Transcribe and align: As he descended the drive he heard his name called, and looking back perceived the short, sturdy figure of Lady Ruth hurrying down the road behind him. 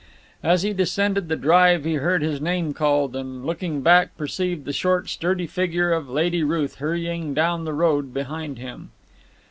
As 0.41 0.63
he 0.63 0.73
descended 0.73 1.27
the 1.29 1.35
drive 1.35 1.85
he 1.85 1.93
heard 1.93 2.23
his 2.23 2.41
name 2.41 2.73
called, 2.73 3.15
and 3.15 3.45
looking 3.45 3.81
back 3.81 4.17
perceived 4.17 4.65
the 4.65 4.73
short, 4.73 5.09
sturdy 5.09 5.45
figure 5.45 5.91
of 5.93 6.09
Lady 6.09 6.41
Ruth 6.43 6.77
hurrying 6.77 7.35
down 7.35 7.65
the 7.65 7.73
road 7.73 8.11
behind 8.11 8.57
him. 8.57 8.89